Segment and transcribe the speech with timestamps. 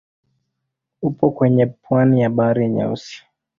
[1.01, 3.23] Upo kwenye pwani ya Bahari Nyeusi.